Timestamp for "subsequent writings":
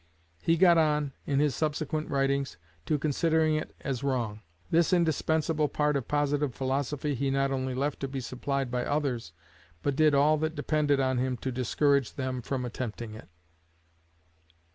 1.53-2.57